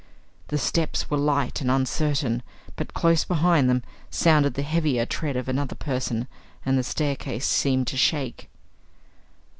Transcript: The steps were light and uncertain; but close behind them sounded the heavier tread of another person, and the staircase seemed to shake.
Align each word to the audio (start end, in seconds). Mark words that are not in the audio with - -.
The 0.47 0.57
steps 0.57 1.11
were 1.11 1.17
light 1.17 1.61
and 1.61 1.69
uncertain; 1.69 2.41
but 2.75 2.95
close 2.95 3.23
behind 3.23 3.69
them 3.69 3.83
sounded 4.09 4.55
the 4.55 4.63
heavier 4.63 5.05
tread 5.05 5.35
of 5.37 5.47
another 5.47 5.75
person, 5.75 6.27
and 6.65 6.75
the 6.75 6.81
staircase 6.83 7.45
seemed 7.45 7.85
to 7.85 7.97
shake. 7.97 8.49